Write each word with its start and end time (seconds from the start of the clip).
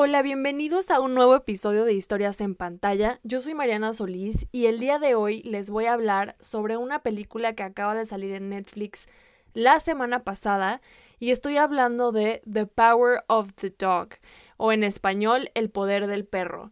Hola, 0.00 0.22
bienvenidos 0.22 0.92
a 0.92 1.00
un 1.00 1.14
nuevo 1.14 1.34
episodio 1.34 1.84
de 1.84 1.92
Historias 1.92 2.40
en 2.40 2.54
pantalla. 2.54 3.18
Yo 3.24 3.40
soy 3.40 3.54
Mariana 3.54 3.92
Solís 3.92 4.46
y 4.52 4.66
el 4.66 4.78
día 4.78 5.00
de 5.00 5.16
hoy 5.16 5.42
les 5.42 5.70
voy 5.70 5.86
a 5.86 5.92
hablar 5.92 6.36
sobre 6.38 6.76
una 6.76 7.00
película 7.02 7.56
que 7.56 7.64
acaba 7.64 7.96
de 7.96 8.06
salir 8.06 8.32
en 8.32 8.48
Netflix 8.48 9.08
la 9.54 9.80
semana 9.80 10.22
pasada 10.22 10.80
y 11.18 11.32
estoy 11.32 11.56
hablando 11.56 12.12
de 12.12 12.42
The 12.48 12.66
Power 12.66 13.24
of 13.26 13.54
the 13.54 13.74
Dog 13.76 14.10
o 14.56 14.70
en 14.70 14.84
español 14.84 15.50
El 15.54 15.68
poder 15.68 16.06
del 16.06 16.24
perro. 16.24 16.70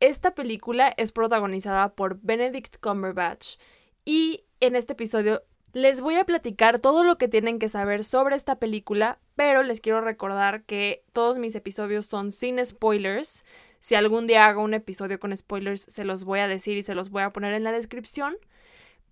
Esta 0.00 0.34
película 0.34 0.92
es 0.96 1.12
protagonizada 1.12 1.94
por 1.94 2.18
Benedict 2.22 2.78
Cumberbatch 2.80 3.58
y 4.04 4.46
en 4.58 4.74
este 4.74 4.94
episodio 4.94 5.44
les 5.74 6.00
voy 6.00 6.16
a 6.16 6.24
platicar 6.24 6.80
todo 6.80 7.04
lo 7.04 7.18
que 7.18 7.28
tienen 7.28 7.60
que 7.60 7.68
saber 7.68 8.02
sobre 8.02 8.34
esta 8.34 8.58
película, 8.58 9.20
pero 9.34 9.62
les 9.62 9.80
quiero 9.80 10.00
recordar 10.00 10.64
que 10.64 11.04
todos 11.12 11.38
mis 11.38 11.54
episodios 11.54 12.06
son 12.06 12.32
sin 12.32 12.64
spoilers. 12.64 13.44
Si 13.80 13.94
algún 13.94 14.26
día 14.26 14.46
hago 14.46 14.62
un 14.62 14.74
episodio 14.74 15.18
con 15.20 15.36
spoilers, 15.36 15.82
se 15.82 16.04
los 16.04 16.24
voy 16.24 16.40
a 16.40 16.48
decir 16.48 16.76
y 16.76 16.82
se 16.82 16.94
los 16.94 17.10
voy 17.10 17.22
a 17.22 17.32
poner 17.32 17.54
en 17.54 17.64
la 17.64 17.72
descripción. 17.72 18.36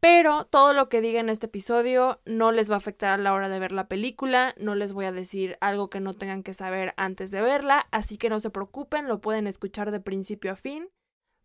Pero 0.01 0.47
todo 0.47 0.73
lo 0.73 0.89
que 0.89 1.01
diga 1.01 1.21
en 1.21 1.29
este 1.29 1.47
episodio 1.47 2.21
no 2.25 2.51
les 2.51 2.69
va 2.69 2.75
a 2.75 2.79
afectar 2.79 3.13
a 3.13 3.23
la 3.23 3.33
hora 3.33 3.49
de 3.49 3.61
ver 3.61 3.71
la 3.71 3.87
película, 3.87 4.53
no 4.59 4.75
les 4.75 4.93
voy 4.93 5.05
a 5.05 5.13
decir 5.13 5.57
algo 5.61 5.91
que 5.91 6.01
no 6.01 6.13
tengan 6.13 6.43
que 6.43 6.55
saber 6.55 6.93
antes 6.97 7.31
de 7.31 7.41
verla, 7.41 7.87
así 7.93 8.19
que 8.19 8.29
no 8.29 8.41
se 8.41 8.51
preocupen, 8.51 9.07
lo 9.07 9.21
pueden 9.21 9.47
escuchar 9.47 9.93
de 9.93 10.01
principio 10.01 10.51
a 10.51 10.57
fin. 10.57 10.89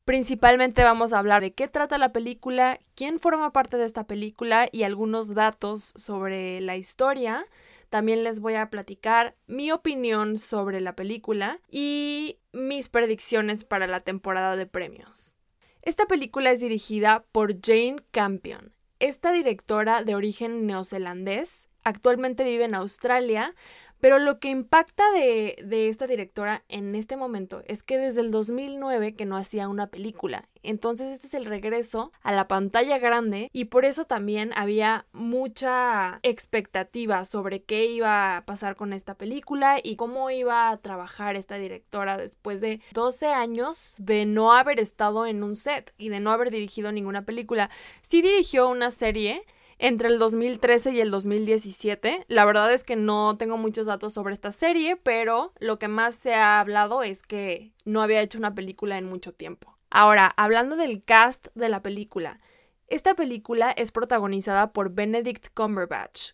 Principalmente 0.08 0.86
vamos 0.86 1.12
a 1.12 1.20
hablar 1.20 1.42
de 1.42 1.52
qué 1.52 1.68
trata 1.68 1.98
la 1.98 2.14
película, 2.14 2.80
quién 2.96 3.20
forma 3.20 3.52
parte 3.52 3.76
de 3.76 3.84
esta 3.84 4.08
película 4.08 4.70
y 4.72 4.84
algunos 4.84 5.36
datos 5.36 5.92
sobre 5.98 6.62
la 6.62 6.78
historia. 6.78 7.46
También 7.90 8.24
les 8.24 8.40
voy 8.40 8.54
a 8.54 8.70
platicar 8.70 9.36
mi 9.48 9.70
opinión 9.70 10.38
sobre 10.38 10.80
la 10.80 10.96
película 10.96 11.60
y 11.70 12.40
mis 12.54 12.88
predicciones 12.88 13.66
para 13.66 13.86
la 13.86 14.00
temporada 14.00 14.56
de 14.56 14.66
premios. 14.66 15.36
Esta 15.82 16.06
película 16.06 16.52
es 16.52 16.62
dirigida 16.62 17.26
por 17.34 17.60
Jane 17.62 17.98
Campion. 18.12 18.72
Esta 19.00 19.34
directora 19.34 20.04
de 20.04 20.16
origen 20.16 20.66
neozelandés 20.68 21.68
actualmente 21.84 22.46
vive 22.46 22.64
en 22.64 22.76
Australia, 22.76 23.56
pero 24.00 24.20
lo 24.20 24.40
que 24.40 24.50
impacta 24.50 25.04
de, 25.12 25.58
de, 25.64 25.90
esta 25.90 26.08
directora 26.08 26.64
en 26.68 26.96
este 26.96 27.18
momento 27.18 27.64
es 27.68 27.84
que 27.84 27.98
desde 27.98 28.22
el 28.22 28.32
2009 28.32 29.16
que 29.16 29.26
no 29.26 29.38
hacía 29.38 29.68
una 29.68 29.88
película. 29.88 30.48
Entonces 30.64 31.14
este 31.14 31.28
es 31.28 31.34
el 31.34 31.46
regreso 31.46 32.12
a 32.24 32.34
la 32.34 32.48
pantalla 32.48 32.98
grande 32.98 33.50
y 33.54 33.66
por 33.66 33.86
eso 33.86 34.04
también 34.04 34.52
había 34.56 35.06
mucha 35.14 36.20
expectativa 36.24 37.24
sobre 37.26 37.64
qué 37.64 37.86
iba 37.86 38.38
a 38.38 38.42
pasar 38.42 38.76
con 38.76 38.92
esta 38.92 39.16
película 39.16 39.80
y 39.82 39.96
cómo 39.96 40.30
iba 40.30 40.70
a 40.70 40.78
trabajar 40.78 41.36
esta 41.36 41.58
directora 41.58 42.18
después 42.18 42.60
de 42.60 42.82
12 42.92 43.28
años 43.28 43.96
de 43.98 44.26
no 44.26 44.54
haber 44.54 44.80
estado 44.80 45.26
en 45.26 45.44
un 45.44 45.56
set 45.56 45.94
y 45.98 46.10
de 46.10 46.20
no 46.20 46.32
haber 46.32 46.52
dirigido 46.52 46.92
ninguna 46.92 47.24
película. 47.24 47.70
Sí 48.02 48.22
dirigió 48.22 48.68
una 48.68 48.92
serie 48.92 49.46
entre 49.80 50.08
el 50.08 50.18
2013 50.18 50.92
y 50.94 51.02
el 51.02 51.12
2017. 51.12 52.26
La 52.28 52.46
verdad 52.46 52.74
es 52.74 52.84
que 52.84 52.96
no 52.96 53.38
tengo 53.38 53.58
muchos 53.58 53.88
datos 53.88 54.14
sobre 54.14 54.34
esta 54.34 54.52
serie, 54.52 54.96
pero 54.96 55.54
lo 55.60 55.80
que 55.80 55.88
más 55.88 56.16
se 56.16 56.34
ha 56.34 56.60
hablado 56.60 57.04
es 57.04 57.24
que 57.24 57.74
no 57.86 58.02
había 58.02 58.22
hecho 58.22 58.38
una 58.38 58.56
película 58.56 58.98
en 58.98 59.06
mucho 59.06 59.34
tiempo. 59.34 59.78
Ahora, 59.90 60.32
hablando 60.36 60.76
del 60.76 61.04
cast 61.04 61.48
de 61.56 61.70
la 61.70 61.82
película, 61.82 62.40
esta 62.88 63.16
película 63.16 63.72
es 63.72 63.92
protagonizada 63.92 64.74
por 64.74 64.92
Benedict 64.92 65.48
Cumberbatch, 65.54 66.34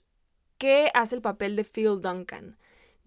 que 0.58 0.91
hace 0.94 1.16
el 1.16 1.21
papel 1.21 1.55
de 1.55 1.64
Phil 1.64 2.02
Duncan, 2.02 2.58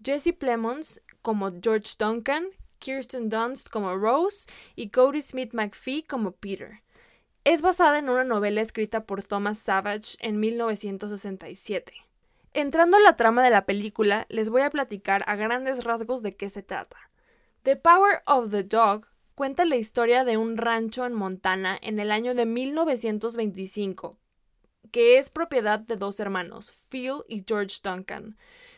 Jesse 0.03 0.33
Plemons 0.37 1.01
como 1.21 1.51
George 1.61 1.93
Duncan, 1.97 2.47
Kirsten 2.79 3.29
Dunst 3.29 3.69
como 3.69 3.95
Rose 3.95 4.47
y 4.75 4.89
Cody 4.89 5.21
Smith 5.21 5.53
McPhee 5.53 6.03
como 6.03 6.31
Peter. 6.31 6.81
Es 7.49 7.61
basada 7.61 7.97
en 7.97 8.09
una 8.09 8.25
novela 8.25 8.59
escrita 8.59 9.05
por 9.05 9.23
Thomas 9.23 9.57
Savage 9.57 10.17
en 10.19 10.37
1967. 10.37 11.93
Entrando 12.51 12.97
a 12.97 12.99
la 12.99 13.15
trama 13.15 13.41
de 13.41 13.49
la 13.49 13.65
película, 13.65 14.25
les 14.27 14.49
voy 14.49 14.63
a 14.63 14.69
platicar 14.69 15.23
a 15.27 15.37
grandes 15.37 15.85
rasgos 15.85 16.21
de 16.23 16.35
qué 16.35 16.49
se 16.49 16.61
trata. 16.61 16.97
The 17.63 17.77
Power 17.77 18.21
of 18.25 18.51
the 18.51 18.63
Dog 18.63 19.07
cuenta 19.33 19.63
la 19.63 19.77
historia 19.77 20.25
de 20.25 20.35
un 20.35 20.57
rancho 20.57 21.05
en 21.05 21.13
Montana 21.13 21.79
en 21.81 22.01
el 22.01 22.11
año 22.11 22.35
de 22.35 22.45
1925, 22.45 24.17
que 24.91 25.17
es 25.17 25.29
propiedad 25.29 25.79
de 25.79 25.95
dos 25.95 26.19
hermanos, 26.19 26.73
Phil 26.89 27.21
y 27.29 27.45
George 27.47 27.77
Duncan. 27.81 28.37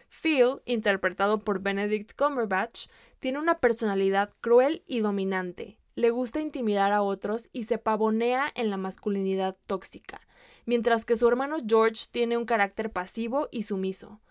Phil, 0.10 0.58
interpretado 0.66 1.40
por 1.40 1.60
Benedict 1.60 2.14
Cumberbatch, 2.16 2.86
tiene 3.18 3.40
una 3.40 3.58
personalidad 3.58 4.32
cruel 4.42 4.84
y 4.86 5.00
dominante, 5.00 5.79
le 6.00 6.12
gusta 6.12 6.40
intimidar 6.40 6.94
a 6.94 7.02
otros 7.02 7.50
y 7.52 7.66
se 7.66 7.78
pavonea 7.78 8.50
en 8.56 8.70
la 8.70 8.78
masculinidad 8.78 9.58
tóxica, 9.68 10.22
mientras 10.66 11.04
que 11.04 11.18
su 11.18 11.28
hermano 11.28 11.58
George 11.68 12.06
tiene 12.10 12.38
un 12.38 12.46
carácter 12.46 12.90
pasivo 12.90 13.50
y 13.52 13.64
sumiso. 13.64 14.22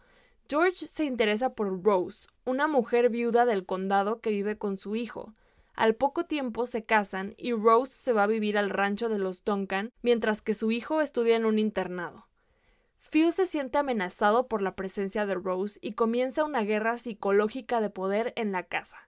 George 0.49 0.87
se 0.87 1.05
interesa 1.05 1.53
por 1.53 1.84
Rose, 1.84 2.27
una 2.47 2.69
mujer 2.69 3.11
viuda 3.11 3.45
del 3.45 3.67
condado 3.67 4.23
que 4.23 4.31
vive 4.31 4.57
con 4.57 4.78
su 4.78 4.97
hijo. 4.97 5.34
Al 5.75 5.95
poco 5.95 6.25
tiempo 6.25 6.65
se 6.65 6.84
casan 6.84 7.34
y 7.37 7.53
Rose 7.53 7.93
se 7.93 8.15
va 8.15 8.23
a 8.23 8.28
vivir 8.28 8.57
al 8.57 8.71
rancho 8.71 9.11
de 9.11 9.19
los 9.19 9.45
Duncan, 9.45 9.93
mientras 10.01 10.41
que 10.41 10.55
su 10.55 10.71
hijo 10.71 11.03
estudia 11.03 11.37
en 11.37 11.45
un 11.45 11.59
internado. 11.59 12.28
Phil 12.97 13.31
se 13.31 13.45
siente 13.45 13.77
amenazado 13.77 14.49
por 14.49 14.62
la 14.62 14.75
presencia 14.75 15.27
de 15.27 15.34
Rose 15.34 15.78
y 15.83 15.93
comienza 15.93 16.45
una 16.45 16.62
guerra 16.62 16.97
psicológica 16.97 17.83
de 17.83 17.91
poder 17.91 18.33
en 18.37 18.53
la 18.53 18.62
casa. 18.62 19.08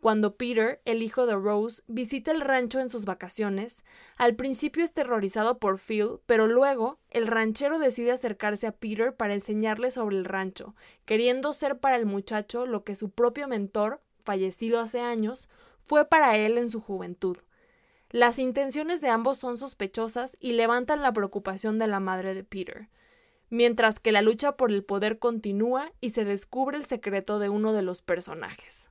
Cuando 0.00 0.36
Peter, 0.36 0.80
el 0.86 1.02
hijo 1.02 1.26
de 1.26 1.34
Rose, 1.34 1.82
visita 1.86 2.30
el 2.30 2.40
rancho 2.40 2.80
en 2.80 2.88
sus 2.88 3.04
vacaciones, 3.04 3.84
al 4.16 4.34
principio 4.34 4.82
es 4.82 4.94
terrorizado 4.94 5.58
por 5.58 5.78
Phil, 5.78 6.20
pero 6.24 6.46
luego 6.46 6.98
el 7.10 7.26
ranchero 7.26 7.78
decide 7.78 8.12
acercarse 8.12 8.66
a 8.66 8.72
Peter 8.72 9.14
para 9.14 9.34
enseñarle 9.34 9.90
sobre 9.90 10.16
el 10.16 10.24
rancho, 10.24 10.74
queriendo 11.04 11.52
ser 11.52 11.80
para 11.80 11.96
el 11.96 12.06
muchacho 12.06 12.64
lo 12.64 12.82
que 12.82 12.94
su 12.94 13.10
propio 13.10 13.46
mentor, 13.46 14.00
fallecido 14.24 14.80
hace 14.80 15.00
años, 15.00 15.50
fue 15.84 16.06
para 16.06 16.38
él 16.38 16.56
en 16.56 16.70
su 16.70 16.80
juventud. 16.80 17.36
Las 18.08 18.38
intenciones 18.38 19.02
de 19.02 19.10
ambos 19.10 19.36
son 19.36 19.58
sospechosas 19.58 20.38
y 20.40 20.54
levantan 20.54 21.02
la 21.02 21.12
preocupación 21.12 21.78
de 21.78 21.88
la 21.88 22.00
madre 22.00 22.32
de 22.32 22.42
Peter, 22.42 22.88
mientras 23.50 24.00
que 24.00 24.12
la 24.12 24.22
lucha 24.22 24.56
por 24.56 24.72
el 24.72 24.82
poder 24.82 25.18
continúa 25.18 25.92
y 26.00 26.10
se 26.10 26.24
descubre 26.24 26.78
el 26.78 26.86
secreto 26.86 27.38
de 27.38 27.50
uno 27.50 27.74
de 27.74 27.82
los 27.82 28.00
personajes. 28.00 28.90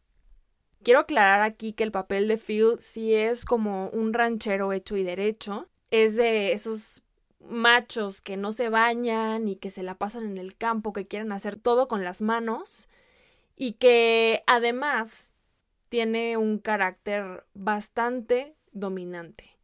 Quiero 0.84 1.02
aclarar 1.02 1.42
aquí 1.42 1.74
que 1.74 1.84
el 1.84 1.92
papel 1.92 2.28
de 2.28 2.38
Phil 2.38 2.78
sí 2.80 3.14
es 3.14 3.44
como 3.44 3.90
un 3.90 4.14
ranchero 4.14 4.72
hecho 4.72 4.96
y 4.96 5.04
derecho. 5.04 5.68
Es 5.92 6.16
de 6.16 6.54
esos 6.54 7.04
machos 7.40 8.22
que 8.22 8.38
no 8.38 8.52
se 8.52 8.70
bañan 8.70 9.48
y 9.48 9.56
que 9.56 9.72
se 9.72 9.84
la 9.84 9.96
pasan 9.96 10.24
en 10.26 10.38
el 10.38 10.56
campo, 10.56 10.94
que 10.94 11.08
quieren 11.08 11.32
hacer 11.32 11.58
todo 11.58 11.88
con 11.88 12.04
las 12.04 12.22
manos 12.22 12.88
y 13.56 13.74
que 13.74 14.44
además 14.48 15.34
tiene 15.90 16.38
un 16.38 16.60
carácter 16.60 17.46
bastante 17.54 18.56
dominante. 18.72 19.58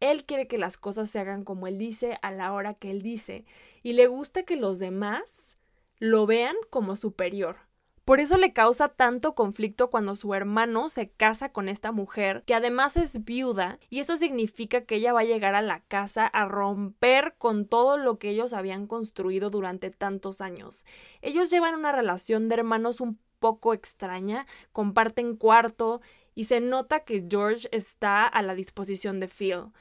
Él 0.00 0.24
quiere 0.24 0.48
que 0.48 0.58
las 0.58 0.76
cosas 0.76 1.08
se 1.08 1.20
hagan 1.20 1.44
como 1.44 1.66
él 1.66 1.78
dice 1.78 2.18
a 2.22 2.32
la 2.32 2.52
hora 2.52 2.74
que 2.74 2.90
él 2.90 3.02
dice 3.02 3.44
y 3.82 3.92
le 3.92 4.08
gusta 4.08 4.42
que 4.42 4.56
los 4.56 4.78
demás 4.78 5.54
lo 5.98 6.26
vean 6.26 6.56
como 6.70 6.96
superior. 6.96 7.65
Por 8.06 8.20
eso 8.20 8.36
le 8.36 8.52
causa 8.52 8.88
tanto 8.88 9.34
conflicto 9.34 9.90
cuando 9.90 10.14
su 10.14 10.32
hermano 10.32 10.88
se 10.88 11.10
casa 11.10 11.50
con 11.50 11.68
esta 11.68 11.90
mujer, 11.90 12.44
que 12.46 12.54
además 12.54 12.96
es 12.96 13.24
viuda, 13.24 13.80
y 13.90 13.98
eso 13.98 14.16
significa 14.16 14.82
que 14.82 14.94
ella 14.94 15.12
va 15.12 15.22
a 15.22 15.24
llegar 15.24 15.56
a 15.56 15.60
la 15.60 15.80
casa 15.80 16.24
a 16.24 16.44
romper 16.44 17.34
con 17.36 17.66
todo 17.66 17.98
lo 17.98 18.20
que 18.20 18.30
ellos 18.30 18.52
habían 18.52 18.86
construido 18.86 19.50
durante 19.50 19.90
tantos 19.90 20.40
años. 20.40 20.86
Ellos 21.20 21.50
llevan 21.50 21.74
una 21.74 21.90
relación 21.90 22.48
de 22.48 22.54
hermanos 22.54 23.00
un 23.00 23.18
poco 23.40 23.74
extraña, 23.74 24.46
comparten 24.70 25.34
cuarto, 25.34 26.00
y 26.36 26.44
se 26.44 26.60
nota 26.60 27.00
que 27.00 27.26
George 27.28 27.68
está 27.72 28.24
a 28.24 28.40
la 28.42 28.54
disposición 28.54 29.18
de 29.18 29.26
Phil. 29.26 29.72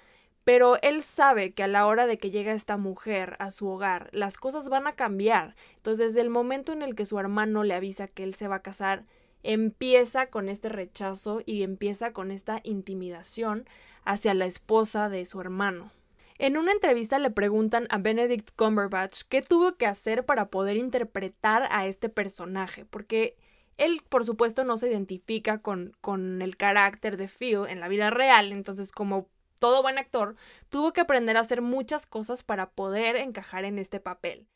Pero 0.45 0.77
él 0.83 1.01
sabe 1.01 1.53
que 1.53 1.63
a 1.63 1.68
la 1.68 1.88
hora 1.88 2.06
de 2.06 2.19
que 2.19 2.30
llega 2.30 2.53
esta 2.53 2.77
mujer 2.77 3.36
a 3.39 3.50
su 3.50 3.68
hogar, 3.68 4.09
las 4.13 4.38
cosas 4.38 4.69
van 4.69 4.86
a 4.86 4.94
cambiar. 4.94 5.56
Entonces, 5.75 6.13
desde 6.13 6.21
el 6.21 6.30
momento 6.30 6.71
en 6.71 6.83
el 6.83 6.94
que 6.94 7.07
su 7.07 7.19
hermano 7.19 7.63
le 7.63 7.74
avisa 7.74 8.07
que 8.07 8.24
él 8.24 8.36
se 8.36 8.47
va 8.47 8.57
a 8.57 8.62
casar, 8.62 9.06
empieza 9.42 10.27
con 10.27 10.47
este 10.47 10.69
rechazo 10.69 11.42
y 11.47 11.63
empieza 11.63 12.13
con 12.13 12.30
esta 12.30 12.62
intimidación 12.63 13.68
hacia 14.03 14.36
la 14.36 14.45
esposa 14.45 15.09
de 15.09 15.25
su 15.25 15.42
hermano. 15.42 15.92
En 16.38 16.57
una 16.57 16.74
entrevista 16.74 17.18
le 17.18 17.31
preguntan 17.31 17.88
a 17.89 17.98
Benedict 17.98 18.51
Cumberbatch 18.56 19.24
qué 19.27 19.41
tuvo 19.41 19.77
que 19.77 19.88
hacer 19.88 20.25
para 20.25 20.50
poder 20.50 20.77
interpretar 20.77 21.68
a 21.71 21.88
este 21.88 22.09
personaje, 22.09 22.86
porque 22.86 23.36
él, 23.77 24.01
por 24.09 24.25
supuesto, 24.25 24.63
no 24.63 24.77
se 24.77 24.89
identifica 24.89 25.59
con, 25.59 25.94
con 26.01 26.44
el 26.44 26.56
carácter 26.56 27.18
de 27.18 27.27
Phil 27.27 27.65
en 27.68 27.80
la 27.80 27.88
vida 27.88 28.12
real, 28.12 28.51
entonces 28.51 28.91
como 28.91 29.27
todo 29.60 29.81
buen 29.81 29.98
actor, 29.98 30.36
tuvo 30.69 30.94
que 30.94 31.02
aprender 31.02 31.38
a 31.38 31.42
hacer 31.42 31.62
muchas 31.62 32.06
cosas 32.06 32.44
para 32.44 32.72
poder 32.72 33.16
encajar 33.16 33.66
en 33.66 33.80
este 33.80 34.00
papel. 34.00 34.48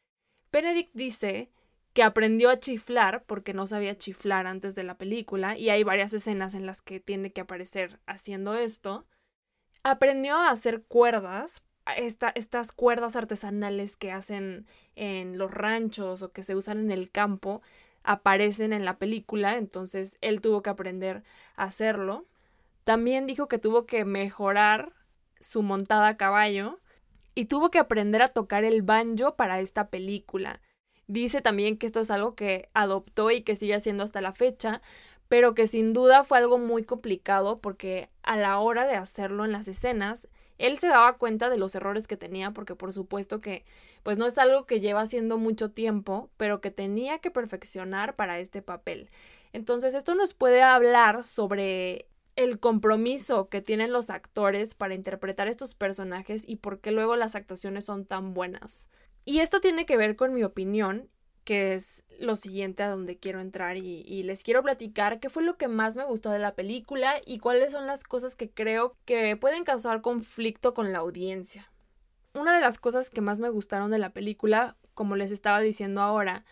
Benedict 0.52 0.92
dice 0.94 1.52
que 1.94 2.04
aprendió 2.04 2.50
a 2.50 2.60
chiflar 2.60 3.24
porque 3.26 3.54
no 3.54 3.68
sabía 3.68 3.98
chiflar 3.98 4.48
antes 4.48 4.76
de 4.76 4.84
la 4.84 4.98
película 4.98 5.58
y 5.58 5.70
hay 5.70 5.84
varias 5.84 6.14
escenas 6.14 6.54
en 6.54 6.66
las 6.66 6.82
que 6.82 7.00
tiene 7.00 7.32
que 7.32 7.42
aparecer 7.42 8.00
haciendo 8.06 8.56
esto. 8.56 9.06
Aprendió 9.84 10.36
a 10.38 10.52
hacer 10.52 10.84
cuerdas, 10.84 11.64
estas 11.96 12.72
cuerdas 12.72 13.16
artesanales 13.16 13.98
que 13.98 14.12
hacen 14.12 14.68
en 14.96 15.38
los 15.38 15.52
ranchos 15.52 16.22
o 16.22 16.32
que 16.32 16.44
se 16.44 16.56
usan 16.56 16.80
en 16.80 16.92
el 16.92 17.10
campo, 17.10 17.62
aparecen 18.04 18.74
en 18.74 18.86
la 18.86 18.98
película, 18.98 19.58
entonces 19.58 20.18
él 20.22 20.42
tuvo 20.42 20.62
que 20.62 20.70
aprender 20.70 21.24
a 21.56 21.64
hacerlo. 21.64 22.26
También 22.90 23.28
dijo 23.28 23.48
que 23.48 23.60
tuvo 23.60 23.86
que 23.86 24.04
mejorar 24.04 24.94
su 25.40 25.62
montada 25.62 26.08
a 26.08 26.18
caballo 26.18 26.80
y 27.36 27.46
tuvo 27.46 27.70
que 27.70 27.78
aprender 27.78 28.24
a 28.24 28.30
tocar 28.30 28.64
el 28.64 28.82
banjo 28.82 29.36
para 29.36 29.60
esta 29.60 29.92
película. 29.92 30.60
Dice 31.06 31.44
también 31.44 31.78
que 31.78 31.86
esto 31.86 32.00
es 32.00 32.10
algo 32.10 32.34
que 32.34 32.68
adoptó 32.74 33.30
y 33.30 33.44
que 33.44 33.56
sigue 33.56 33.76
haciendo 33.76 34.04
hasta 34.04 34.22
la 34.22 34.34
fecha, 34.34 34.82
pero 35.28 35.54
que 35.54 35.68
sin 35.68 35.94
duda 35.94 36.24
fue 36.24 36.40
algo 36.40 36.58
muy 36.58 36.82
complicado 36.82 37.58
porque 37.58 38.10
a 38.24 38.38
la 38.38 38.58
hora 38.58 38.88
de 38.88 38.96
hacerlo 38.96 39.46
en 39.46 39.52
las 39.52 39.68
escenas, 39.68 40.28
él 40.58 40.76
se 40.80 40.88
daba 40.88 41.20
cuenta 41.20 41.52
de 41.52 41.60
los 41.60 41.76
errores 41.76 42.08
que 42.08 42.18
tenía 42.18 42.54
porque 42.54 42.74
por 42.74 42.92
supuesto 42.92 43.40
que 43.40 43.66
pues 44.02 44.18
no 44.18 44.26
es 44.26 44.40
algo 44.40 44.66
que 44.66 44.80
lleva 44.80 45.02
haciendo 45.02 45.38
mucho 45.38 45.70
tiempo, 45.70 46.32
pero 46.38 46.60
que 46.60 46.72
tenía 46.72 47.20
que 47.20 47.30
perfeccionar 47.30 48.16
para 48.16 48.40
este 48.40 48.64
papel. 48.64 49.10
Entonces 49.54 49.94
esto 49.94 50.16
nos 50.16 50.34
puede 50.34 50.64
hablar 50.64 51.24
sobre 51.24 52.08
el 52.40 52.58
compromiso 52.58 53.50
que 53.50 53.62
tienen 53.62 53.92
los 53.92 54.10
actores 54.10 54.74
para 54.74 54.96
interpretar 54.96 55.50
estos 55.50 55.76
personajes 55.76 56.46
y 56.48 56.56
por 56.56 56.80
qué 56.80 56.92
luego 56.92 57.18
las 57.18 57.36
actuaciones 57.36 57.84
son 57.84 58.06
tan 58.06 58.34
buenas. 58.34 58.88
Y 59.26 59.40
esto 59.40 59.60
tiene 59.60 59.86
que 59.86 59.98
ver 59.98 60.16
con 60.16 60.34
mi 60.34 60.44
opinión, 60.44 61.10
que 61.44 61.74
es 61.74 62.06
lo 62.18 62.38
siguiente 62.38 62.82
a 62.82 62.90
donde 62.90 63.18
quiero 63.18 63.42
entrar 63.42 63.76
y, 63.76 64.24
les 64.24 64.44
quiero 64.44 64.64
platicar 64.64 65.20
qué 65.20 65.30
fue 65.30 65.44
lo 65.44 65.58
que 65.58 65.68
más 65.68 65.98
me 65.98 66.06
gustó 66.06 66.30
de 66.30 66.40
la 66.40 66.56
película 66.56 67.16
y 67.26 67.40
cuáles 67.40 67.74
son 67.74 67.88
las 67.88 68.06
cosas 68.06 68.38
que 68.38 68.50
creo 68.50 68.96
que 69.04 69.36
pueden 69.36 69.66
causar 69.66 70.00
conflicto 70.00 70.74
con 70.74 70.94
la 70.94 71.00
audiencia. 71.00 71.70
Una 72.34 72.56
de 72.56 72.62
las 72.62 72.80
cosas 72.80 73.10
que 73.10 73.20
más 73.20 73.42
me 73.42 73.50
gustaron 73.50 73.92
de 73.92 74.00
la 74.00 74.12
película, 74.12 74.78
como 74.94 75.18
les 75.18 75.32
estaba 75.32 75.60
diciendo 75.60 76.00
ahora, 76.00 76.44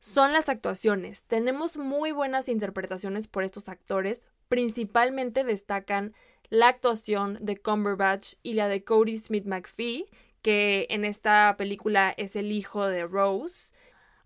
son 0.00 0.32
las 0.32 0.48
actuaciones. 0.48 1.24
Tenemos 1.24 1.76
muy 1.76 2.12
buenas 2.12 2.48
interpretaciones 2.48 3.28
por 3.28 3.44
estos 3.44 3.68
actores, 3.68 4.26
principalmente 4.48 5.44
destacan 5.44 6.14
la 6.48 6.68
actuación 6.68 7.38
de 7.40 7.56
Cumberbatch 7.56 8.34
y 8.42 8.54
la 8.54 8.68
de 8.68 8.84
Cody 8.84 9.16
Smith 9.16 9.46
McPhee, 9.46 10.06
que 10.42 10.86
en 10.90 11.04
esta 11.04 11.56
película 11.58 12.14
es 12.16 12.36
el 12.36 12.52
hijo 12.52 12.86
de 12.86 13.04
Rose. 13.04 13.72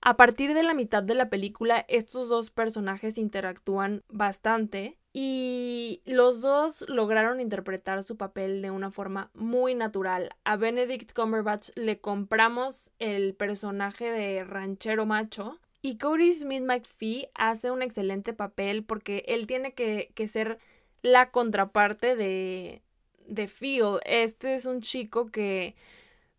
A 0.02 0.16
partir 0.16 0.54
de 0.54 0.62
la 0.62 0.74
mitad 0.74 1.02
de 1.02 1.14
la 1.14 1.30
película, 1.30 1.84
estos 1.88 2.28
dos 2.28 2.50
personajes 2.50 3.16
interactúan 3.16 4.04
bastante 4.08 4.99
y 5.12 6.02
los 6.04 6.40
dos 6.40 6.84
lograron 6.88 7.40
interpretar 7.40 8.02
su 8.02 8.16
papel 8.16 8.62
de 8.62 8.70
una 8.70 8.90
forma 8.90 9.30
muy 9.34 9.74
natural. 9.74 10.30
A 10.44 10.56
Benedict 10.56 11.12
Cumberbatch 11.12 11.70
le 11.74 12.00
compramos 12.00 12.92
el 12.98 13.34
personaje 13.34 14.10
de 14.12 14.44
ranchero 14.44 15.06
macho 15.06 15.58
y 15.82 15.98
Cody 15.98 16.30
Smith 16.30 16.62
McPhee 16.62 17.28
hace 17.34 17.70
un 17.70 17.82
excelente 17.82 18.34
papel 18.34 18.84
porque 18.84 19.24
él 19.26 19.46
tiene 19.46 19.72
que, 19.74 20.12
que 20.14 20.28
ser 20.28 20.58
la 21.02 21.30
contraparte 21.30 22.14
de, 22.14 22.82
de 23.26 23.48
Phil. 23.48 23.98
Este 24.04 24.54
es 24.54 24.66
un 24.66 24.80
chico 24.80 25.30
que 25.30 25.74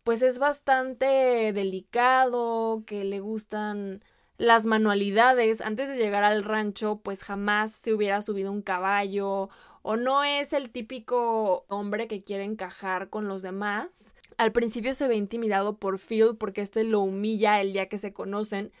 pues 0.04 0.22
es 0.22 0.38
bastante 0.38 1.52
delicado, 1.52 2.84
que 2.86 3.04
le 3.04 3.20
gustan 3.20 4.02
las 4.42 4.66
manualidades. 4.66 5.60
Antes 5.60 5.88
de 5.88 5.96
llegar 5.96 6.24
al 6.24 6.42
rancho, 6.42 7.00
pues 7.00 7.22
jamás 7.22 7.72
se 7.72 7.94
hubiera 7.94 8.20
subido 8.22 8.50
un 8.50 8.60
caballo 8.60 9.50
o 9.82 9.96
no 9.96 10.24
es 10.24 10.52
el 10.52 10.70
típico 10.70 11.64
hombre 11.68 12.08
que 12.08 12.24
quiere 12.24 12.42
encajar 12.42 13.08
con 13.08 13.28
los 13.28 13.42
demás. 13.42 14.14
Al 14.38 14.50
principio 14.50 14.94
se 14.94 15.06
ve 15.06 15.14
intimidado 15.14 15.76
por 15.76 16.00
Phil 16.00 16.36
porque 16.36 16.60
este 16.60 16.82
lo 16.82 17.02
humilla 17.02 17.60
el 17.60 17.72
día 17.72 17.88
que 17.88 17.98
se 17.98 18.12
conocen. 18.12 18.72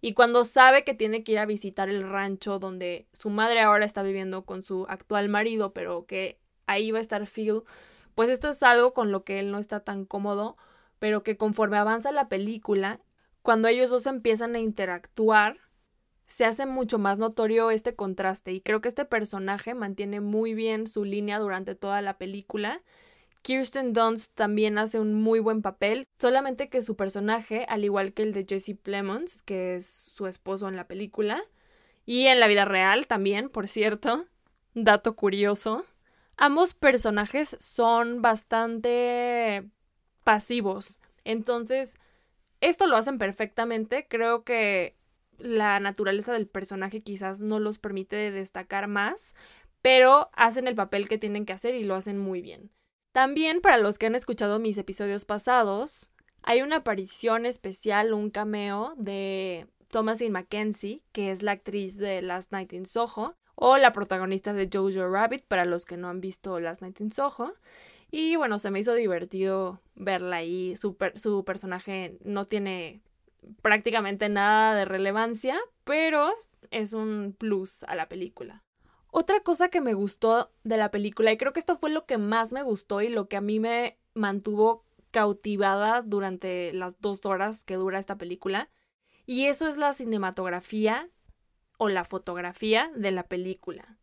Y 0.00 0.14
cuando 0.14 0.44
sabe 0.44 0.84
que 0.84 0.94
tiene 0.94 1.24
que 1.24 1.32
ir 1.32 1.40
a 1.40 1.46
visitar 1.46 1.88
el 1.88 2.08
rancho 2.08 2.60
donde 2.60 3.08
su 3.12 3.28
madre 3.28 3.60
ahora 3.60 3.84
está 3.84 4.04
viviendo 4.04 4.44
con 4.44 4.62
su 4.62 4.86
actual 4.88 5.28
marido, 5.28 5.72
pero 5.72 6.06
que 6.06 6.38
ahí 6.68 6.92
va 6.92 6.98
a 6.98 7.00
estar 7.00 7.26
Phil, 7.26 7.62
pues 8.14 8.30
esto 8.30 8.50
es 8.50 8.62
algo 8.62 8.94
con 8.94 9.10
lo 9.10 9.24
que 9.24 9.40
él 9.40 9.50
no 9.50 9.58
está 9.58 9.80
tan 9.80 10.04
cómodo, 10.04 10.56
pero 11.00 11.24
que 11.24 11.36
conforme 11.36 11.76
avanza 11.76 12.12
la 12.12 12.28
película, 12.28 13.00
cuando 13.42 13.68
ellos 13.68 13.90
dos 13.90 14.06
empiezan 14.06 14.54
a 14.54 14.58
interactuar, 14.58 15.56
se 16.26 16.44
hace 16.44 16.66
mucho 16.66 16.98
más 16.98 17.18
notorio 17.18 17.70
este 17.70 17.94
contraste 17.94 18.52
y 18.52 18.60
creo 18.60 18.80
que 18.80 18.88
este 18.88 19.04
personaje 19.04 19.74
mantiene 19.74 20.20
muy 20.20 20.54
bien 20.54 20.86
su 20.86 21.04
línea 21.04 21.38
durante 21.38 21.74
toda 21.74 22.02
la 22.02 22.18
película. 22.18 22.82
Kirsten 23.42 23.92
Dunst 23.92 24.34
también 24.34 24.76
hace 24.76 25.00
un 25.00 25.14
muy 25.14 25.38
buen 25.38 25.62
papel, 25.62 26.06
solamente 26.18 26.68
que 26.68 26.82
su 26.82 26.96
personaje, 26.96 27.64
al 27.68 27.84
igual 27.84 28.12
que 28.12 28.22
el 28.24 28.32
de 28.32 28.44
Jesse 28.46 28.76
Plemons, 28.82 29.42
que 29.42 29.76
es 29.76 29.86
su 29.86 30.26
esposo 30.26 30.68
en 30.68 30.76
la 30.76 30.86
película, 30.86 31.42
y 32.04 32.26
en 32.26 32.40
la 32.40 32.48
vida 32.48 32.64
real 32.64 33.06
también, 33.06 33.48
por 33.48 33.68
cierto, 33.68 34.26
dato 34.74 35.14
curioso, 35.14 35.84
Ambos 36.40 36.72
personajes 36.72 37.56
son 37.58 38.22
bastante 38.22 39.68
pasivos. 40.22 41.00
Entonces, 41.24 41.96
esto 42.60 42.86
lo 42.86 42.96
hacen 42.96 43.18
perfectamente. 43.18 44.06
Creo 44.08 44.44
que 44.44 44.96
la 45.38 45.80
naturaleza 45.80 46.32
del 46.32 46.48
personaje 46.48 47.00
quizás 47.00 47.40
no 47.40 47.60
los 47.60 47.78
permite 47.78 48.30
destacar 48.30 48.88
más, 48.88 49.34
pero 49.82 50.30
hacen 50.34 50.66
el 50.66 50.74
papel 50.74 51.08
que 51.08 51.18
tienen 51.18 51.46
que 51.46 51.52
hacer 51.52 51.74
y 51.74 51.84
lo 51.84 51.94
hacen 51.94 52.18
muy 52.18 52.42
bien. 52.42 52.70
También 53.12 53.60
para 53.60 53.78
los 53.78 53.98
que 53.98 54.06
han 54.06 54.14
escuchado 54.14 54.58
mis 54.58 54.78
episodios 54.78 55.24
pasados, 55.24 56.10
hay 56.42 56.62
una 56.62 56.76
aparición 56.76 57.46
especial, 57.46 58.12
un 58.12 58.30
cameo 58.30 58.94
de 58.96 59.66
Thomasin 59.88 60.32
Mackenzie, 60.32 61.02
que 61.12 61.30
es 61.30 61.42
la 61.42 61.52
actriz 61.52 61.98
de 61.98 62.22
Last 62.22 62.52
Night 62.52 62.72
in 62.72 62.86
Soho, 62.86 63.36
o 63.54 63.76
la 63.76 63.92
protagonista 63.92 64.52
de 64.52 64.68
Jojo 64.72 65.08
Rabbit, 65.08 65.44
para 65.44 65.64
los 65.64 65.84
que 65.84 65.96
no 65.96 66.08
han 66.08 66.20
visto 66.20 66.60
Last 66.60 66.80
Night 66.80 67.00
in 67.00 67.10
Soho. 67.10 67.54
Y 68.10 68.36
bueno, 68.36 68.58
se 68.58 68.70
me 68.70 68.80
hizo 68.80 68.94
divertido 68.94 69.80
verla 69.94 70.36
ahí. 70.36 70.76
Su, 70.76 70.96
su 71.14 71.44
personaje 71.44 72.18
no 72.24 72.44
tiene 72.44 73.02
prácticamente 73.62 74.28
nada 74.28 74.74
de 74.74 74.84
relevancia, 74.84 75.58
pero 75.84 76.32
es 76.70 76.92
un 76.92 77.34
plus 77.38 77.82
a 77.84 77.94
la 77.94 78.08
película. 78.08 78.64
Otra 79.10 79.40
cosa 79.40 79.68
que 79.68 79.80
me 79.80 79.94
gustó 79.94 80.52
de 80.64 80.76
la 80.76 80.90
película, 80.90 81.32
y 81.32 81.38
creo 81.38 81.52
que 81.52 81.60
esto 81.60 81.76
fue 81.76 81.90
lo 81.90 82.04
que 82.04 82.18
más 82.18 82.52
me 82.52 82.62
gustó 82.62 83.00
y 83.00 83.08
lo 83.08 83.28
que 83.28 83.36
a 83.36 83.40
mí 83.40 83.58
me 83.58 83.98
mantuvo 84.14 84.84
cautivada 85.10 86.02
durante 86.02 86.72
las 86.74 87.00
dos 87.00 87.24
horas 87.24 87.64
que 87.64 87.76
dura 87.76 87.98
esta 87.98 88.18
película, 88.18 88.68
y 89.24 89.46
eso 89.46 89.66
es 89.66 89.78
la 89.78 89.94
cinematografía 89.94 91.08
o 91.78 91.88
la 91.88 92.04
fotografía 92.04 92.90
de 92.96 93.10
la 93.10 93.22
película. 93.22 93.98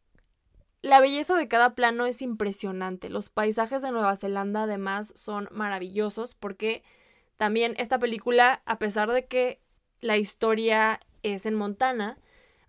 La 0.86 1.00
belleza 1.00 1.36
de 1.36 1.48
cada 1.48 1.74
plano 1.74 2.06
es 2.06 2.22
impresionante. 2.22 3.10
Los 3.10 3.32
paisajes 3.32 3.82
de 3.82 3.90
Nueva 3.90 4.16
Zelanda 4.18 4.66
además 4.66 5.14
son 5.16 5.50
maravillosos 5.50 6.36
porque 6.36 6.84
también 7.38 7.74
esta 7.80 7.98
película, 7.98 8.62
a 8.68 8.78
pesar 8.78 9.12
de 9.12 9.26
que 9.26 9.60
la 10.00 10.18
historia 10.18 11.00
es 11.24 11.48
en 11.48 11.56
Montana, 11.56 12.20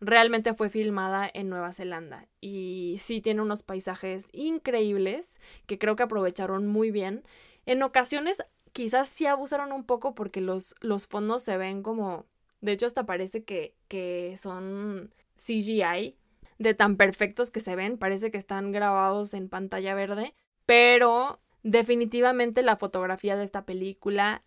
realmente 0.00 0.54
fue 0.54 0.70
filmada 0.70 1.30
en 1.30 1.50
Nueva 1.50 1.74
Zelanda 1.74 2.26
y 2.40 2.96
sí 3.00 3.20
tiene 3.20 3.42
unos 3.42 3.62
paisajes 3.62 4.30
increíbles 4.32 5.38
que 5.66 5.78
creo 5.78 5.94
que 5.94 6.04
aprovecharon 6.04 6.66
muy 6.66 6.90
bien. 6.90 7.22
En 7.66 7.82
ocasiones 7.82 8.42
quizás 8.72 9.10
sí 9.10 9.26
abusaron 9.26 9.72
un 9.72 9.84
poco 9.84 10.14
porque 10.14 10.40
los, 10.40 10.74
los 10.80 11.06
fondos 11.06 11.42
se 11.42 11.58
ven 11.58 11.82
como 11.82 12.24
de 12.62 12.72
hecho, 12.72 12.86
hasta 12.86 13.04
parece 13.04 13.44
que, 13.44 13.74
que 13.88 14.36
son 14.38 15.12
CGI, 15.36 16.16
de 16.58 16.74
tan 16.74 16.96
perfectos 16.96 17.50
que 17.50 17.60
se 17.60 17.76
ven, 17.76 17.98
parece 17.98 18.30
que 18.30 18.38
están 18.38 18.72
grabados 18.72 19.34
en 19.34 19.48
pantalla 19.48 19.94
verde, 19.94 20.34
pero 20.64 21.40
definitivamente 21.62 22.62
la 22.62 22.76
fotografía 22.76 23.36
de 23.36 23.44
esta 23.44 23.66
película, 23.66 24.42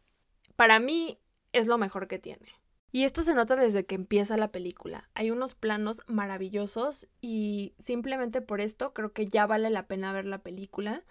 para 0.56 0.80
mí, 0.80 1.20
es 1.52 1.68
lo 1.68 1.78
mejor 1.78 2.08
que 2.08 2.20
tiene. 2.20 2.48
Y 2.92 3.04
esto 3.04 3.22
se 3.22 3.36
nota 3.36 3.56
desde 3.56 3.86
que 3.86 3.96
empieza 3.96 4.36
la 4.38 4.52
película. 4.52 5.10
Hay 5.14 5.30
unos 5.30 5.54
planos 5.54 6.02
maravillosos 6.08 7.08
y 7.22 7.76
simplemente 7.78 8.42
por 8.42 8.62
esto 8.62 8.94
creo 8.94 9.14
que 9.14 9.28
ya 9.28 9.46
vale 9.46 9.70
la 9.70 9.88
pena 9.88 10.12
ver 10.12 10.26
la 10.26 10.40
película. 10.40 11.04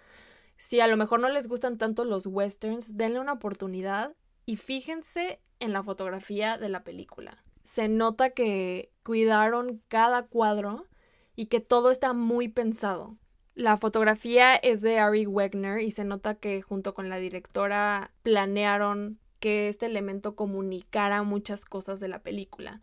Si 0.57 0.81
a 0.81 0.87
lo 0.87 0.97
mejor 0.97 1.21
no 1.21 1.29
les 1.29 1.47
gustan 1.47 1.77
tanto 1.77 2.03
los 2.03 2.25
westerns, 2.25 2.97
denle 2.97 3.21
una 3.21 3.33
oportunidad 3.33 4.13
y 4.45 4.57
fíjense 4.57 5.39
en 5.59 5.71
la 5.71 5.83
fotografía 5.83 6.57
de 6.57 6.67
la 6.67 6.83
película. 6.83 7.43
Se 7.69 7.87
nota 7.87 8.31
que 8.31 8.91
cuidaron 9.03 9.83
cada 9.89 10.25
cuadro 10.25 10.87
y 11.35 11.45
que 11.45 11.59
todo 11.59 11.91
está 11.91 12.13
muy 12.13 12.47
pensado. 12.47 13.15
La 13.53 13.77
fotografía 13.77 14.55
es 14.55 14.81
de 14.81 14.97
Ari 14.97 15.27
Wegner 15.27 15.79
y 15.81 15.91
se 15.91 16.03
nota 16.03 16.33
que 16.33 16.63
junto 16.63 16.95
con 16.95 17.09
la 17.09 17.17
directora 17.17 18.09
planearon 18.23 19.19
que 19.39 19.69
este 19.69 19.85
elemento 19.85 20.35
comunicara 20.35 21.21
muchas 21.21 21.63
cosas 21.63 21.99
de 21.99 22.07
la 22.07 22.23
película, 22.23 22.81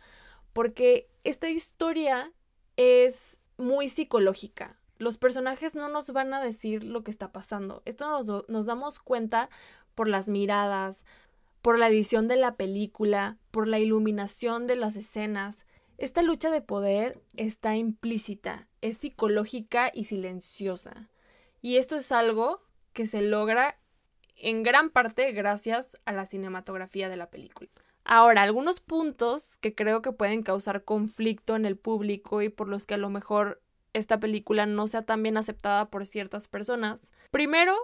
porque 0.53 1.11
esta 1.25 1.51
historia 1.51 2.33
es 2.77 3.41
muy 3.57 3.89
psicológica. 3.89 4.79
Los 4.99 5.19
personajes 5.19 5.75
no 5.75 5.89
nos 5.89 6.13
van 6.13 6.33
a 6.33 6.41
decir 6.41 6.85
lo 6.85 7.03
que 7.03 7.11
está 7.11 7.33
pasando. 7.33 7.83
Esto 7.87 8.09
nos, 8.09 8.49
nos 8.49 8.67
damos 8.67 9.01
cuenta 9.01 9.51
por 9.97 10.07
las 10.07 10.29
miradas, 10.29 11.05
por 11.67 11.81
la 11.81 11.89
edición 11.89 12.29
de 12.29 12.37
la 12.37 12.55
película, 12.55 13.39
por 13.51 13.67
la 13.67 13.81
iluminación 13.81 14.69
de 14.69 14.77
las 14.77 14.95
escenas. 14.95 15.67
Esta 15.99 16.23
lucha 16.23 16.49
de 16.49 16.61
poder 16.61 17.21
está 17.37 17.75
implícita, 17.75 18.69
es 18.83 18.99
psicológica 18.99 19.91
y 19.93 20.05
silenciosa. 20.05 21.11
Y 21.61 21.79
esto 21.79 21.97
es 21.97 22.13
algo 22.13 22.63
que 22.93 23.09
se 23.09 23.21
logra 23.21 23.81
en 24.37 24.63
gran 24.63 24.91
parte 24.91 25.33
gracias 25.33 25.97
a 26.05 26.13
la 26.13 26.25
cinematografía 26.25 27.09
de 27.09 27.17
la 27.17 27.31
película. 27.31 27.69
Ahora, 28.05 28.43
algunos 28.43 28.79
puntos 28.79 29.59
que 29.59 29.75
creo 29.75 30.03
que 30.03 30.13
pueden 30.13 30.45
causar 30.45 30.85
conflicto 30.85 31.57
en 31.57 31.67
el 31.67 31.77
público 31.77 32.43
y 32.43 32.49
por 32.49 32.69
los 32.69 32.87
que 32.87 32.95
a 32.95 32.99
lo 32.99 33.11
mejor 33.11 33.61
esta 33.93 34.21
película 34.21 34.67
no 34.67 34.87
sea 34.87 35.03
tan 35.03 35.21
bien 35.21 35.37
aceptada 35.37 35.91
por 35.91 36.07
ciertas 36.07 36.47
personas. 36.47 37.13
Primero, 37.33 37.77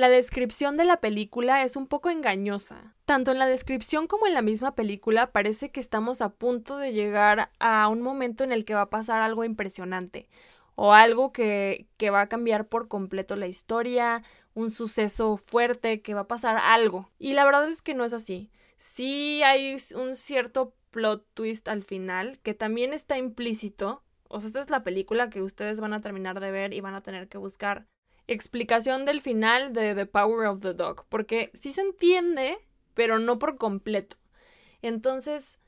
la 0.00 0.08
descripción 0.08 0.78
de 0.78 0.86
la 0.86 0.98
película 0.98 1.62
es 1.62 1.76
un 1.76 1.86
poco 1.86 2.08
engañosa. 2.08 2.96
Tanto 3.04 3.32
en 3.32 3.38
la 3.38 3.46
descripción 3.46 4.06
como 4.06 4.26
en 4.26 4.32
la 4.32 4.40
misma 4.40 4.74
película 4.74 5.30
parece 5.30 5.70
que 5.70 5.78
estamos 5.78 6.22
a 6.22 6.30
punto 6.30 6.78
de 6.78 6.94
llegar 6.94 7.50
a 7.58 7.86
un 7.88 8.00
momento 8.00 8.42
en 8.42 8.50
el 8.50 8.64
que 8.64 8.74
va 8.74 8.82
a 8.82 8.90
pasar 8.90 9.20
algo 9.20 9.44
impresionante 9.44 10.30
o 10.74 10.94
algo 10.94 11.32
que, 11.32 11.86
que 11.98 12.08
va 12.08 12.22
a 12.22 12.28
cambiar 12.28 12.66
por 12.66 12.88
completo 12.88 13.36
la 13.36 13.46
historia, 13.46 14.22
un 14.54 14.70
suceso 14.70 15.36
fuerte, 15.36 16.00
que 16.00 16.14
va 16.14 16.22
a 16.22 16.28
pasar 16.28 16.56
algo. 16.56 17.10
Y 17.18 17.34
la 17.34 17.44
verdad 17.44 17.68
es 17.68 17.82
que 17.82 17.92
no 17.92 18.04
es 18.06 18.14
así. 18.14 18.50
Sí 18.78 19.42
hay 19.42 19.76
un 19.94 20.16
cierto 20.16 20.74
plot 20.90 21.26
twist 21.34 21.68
al 21.68 21.82
final 21.82 22.38
que 22.38 22.54
también 22.54 22.94
está 22.94 23.18
implícito. 23.18 24.02
O 24.28 24.40
sea, 24.40 24.48
esta 24.48 24.60
es 24.60 24.70
la 24.70 24.82
película 24.82 25.28
que 25.28 25.42
ustedes 25.42 25.78
van 25.80 25.92
a 25.92 26.00
terminar 26.00 26.40
de 26.40 26.52
ver 26.52 26.72
y 26.72 26.80
van 26.80 26.94
a 26.94 27.02
tener 27.02 27.28
que 27.28 27.36
buscar 27.36 27.86
explicación 28.32 29.04
del 29.04 29.20
final 29.20 29.72
de 29.72 29.94
The 29.94 30.06
Power 30.06 30.46
of 30.46 30.60
the 30.60 30.72
Dog. 30.72 31.04
Porque 31.08 31.50
sí 31.52 31.72
se 31.72 31.82
entiende, 31.82 32.58
pero 32.94 33.18
no 33.18 33.38
por 33.38 33.58
completo. 33.58 34.16
Entonces, 34.82 35.58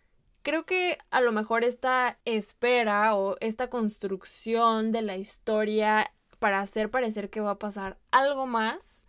creo 0.43 0.65
que 0.65 0.99
a 1.11 1.21
lo 1.21 1.33
mejor 1.33 1.65
esta 1.65 2.19
espera 2.25 3.15
o 3.17 3.37
esta 3.41 3.69
construcción 3.69 4.93
de 4.93 5.03
la 5.03 5.17
historia 5.17 6.13
para 6.39 6.61
hacer 6.61 6.91
parecer 6.91 7.31
que 7.31 7.41
va 7.41 7.53
a 7.53 7.59
pasar 7.59 7.99
algo 8.11 8.47
más, 8.47 9.07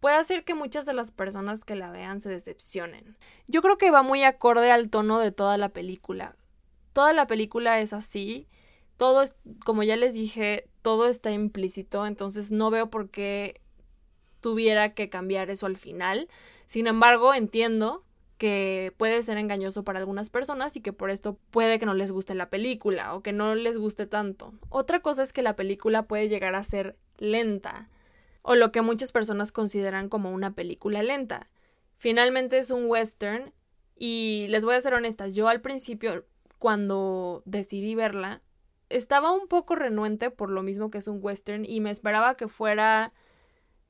puede 0.00 0.16
hacer 0.16 0.44
que 0.44 0.54
muchas 0.54 0.84
de 0.84 0.94
las 0.94 1.10
personas 1.10 1.64
que 1.64 1.76
la 1.76 1.90
vean 1.90 2.20
se 2.20 2.28
decepcionen. 2.28 3.16
Yo 3.46 3.62
creo 3.62 3.78
que 3.78 3.90
va 3.90 4.02
muy 4.02 4.22
acorde 4.24 4.70
al 4.70 4.90
tono 4.90 5.18
de 5.18 5.32
toda 5.32 5.56
la 5.58 5.70
película. 5.70 6.36
Toda 6.92 7.12
la 7.12 7.26
película 7.26 7.80
es 7.80 7.92
así. 7.92 8.48
Todo 8.96 9.22
es, 9.22 9.36
como 9.64 9.82
ya 9.82 9.96
les 9.96 10.14
dije, 10.14 10.68
todo 10.82 11.08
está 11.08 11.30
implícito, 11.30 12.06
entonces 12.06 12.50
no 12.50 12.70
veo 12.70 12.90
por 12.90 13.10
qué 13.10 13.60
tuviera 14.40 14.92
que 14.92 15.08
cambiar 15.08 15.48
eso 15.50 15.66
al 15.66 15.76
final. 15.76 16.28
Sin 16.66 16.86
embargo, 16.86 17.32
entiendo 17.32 18.04
que 18.36 18.92
puede 18.96 19.22
ser 19.22 19.38
engañoso 19.38 19.84
para 19.84 20.00
algunas 20.00 20.28
personas 20.28 20.74
y 20.74 20.80
que 20.80 20.92
por 20.92 21.10
esto 21.10 21.38
puede 21.50 21.78
que 21.78 21.86
no 21.86 21.94
les 21.94 22.10
guste 22.10 22.34
la 22.34 22.50
película 22.50 23.14
o 23.14 23.22
que 23.22 23.32
no 23.32 23.54
les 23.54 23.78
guste 23.78 24.06
tanto. 24.06 24.52
Otra 24.68 25.00
cosa 25.00 25.22
es 25.22 25.32
que 25.32 25.42
la 25.42 25.54
película 25.54 26.08
puede 26.08 26.28
llegar 26.28 26.56
a 26.56 26.64
ser 26.64 26.96
lenta 27.18 27.88
o 28.42 28.56
lo 28.56 28.72
que 28.72 28.82
muchas 28.82 29.12
personas 29.12 29.52
consideran 29.52 30.08
como 30.08 30.32
una 30.32 30.56
película 30.56 31.04
lenta. 31.04 31.48
Finalmente 31.94 32.58
es 32.58 32.72
un 32.72 32.86
western 32.86 33.54
y 33.96 34.46
les 34.48 34.64
voy 34.64 34.74
a 34.74 34.80
ser 34.80 34.94
honestas, 34.94 35.34
yo 35.34 35.46
al 35.46 35.60
principio 35.60 36.24
cuando 36.58 37.42
decidí 37.44 37.94
verla 37.94 38.42
estaba 38.96 39.32
un 39.32 39.48
poco 39.48 39.74
renuente 39.74 40.30
por 40.30 40.50
lo 40.50 40.62
mismo 40.62 40.90
que 40.90 40.98
es 40.98 41.08
un 41.08 41.18
western 41.22 41.64
y 41.64 41.80
me 41.80 41.90
esperaba 41.90 42.36
que 42.36 42.48
fuera 42.48 43.12